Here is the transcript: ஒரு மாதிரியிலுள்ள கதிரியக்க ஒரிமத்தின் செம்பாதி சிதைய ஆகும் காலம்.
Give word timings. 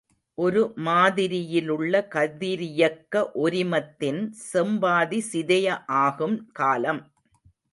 ஒரு 0.37 0.61
மாதிரியிலுள்ள 0.77 2.01
கதிரியக்க 2.15 3.23
ஒரிமத்தின் 3.43 4.21
செம்பாதி 4.53 5.21
சிதைய 5.31 5.77
ஆகும் 6.01 6.37
காலம். 6.51 7.01